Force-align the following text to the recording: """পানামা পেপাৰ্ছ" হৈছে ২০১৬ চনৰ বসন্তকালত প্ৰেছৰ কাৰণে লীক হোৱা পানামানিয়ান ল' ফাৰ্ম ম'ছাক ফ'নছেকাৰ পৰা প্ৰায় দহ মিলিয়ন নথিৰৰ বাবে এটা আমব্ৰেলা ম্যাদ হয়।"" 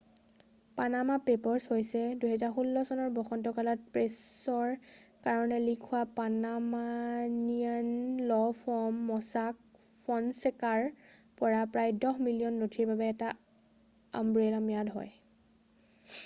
"""পানামা 0.79 1.15
পেপাৰ্ছ" 1.25 1.73
হৈছে 1.73 1.99
২০১৬ 2.23 2.85
চনৰ 2.91 3.11
বসন্তকালত 3.17 3.91
প্ৰেছৰ 3.97 4.71
কাৰণে 5.27 5.59
লীক 5.67 5.85
হোৱা 5.91 6.01
পানামানিয়ান 6.15 7.93
ল' 8.33 8.49
ফাৰ্ম 8.63 9.05
ম'ছাক 9.11 9.61
ফ'নছেকাৰ 9.85 10.91
পৰা 11.05 11.63
প্ৰায় 11.77 11.97
দহ 12.09 12.29
মিলিয়ন 12.31 12.61
নথিৰৰ 12.65 12.93
বাবে 12.95 13.13
এটা 13.17 13.33
আমব্ৰেলা 14.23 14.65
ম্যাদ 14.73 14.93
হয়।"" 14.99 15.17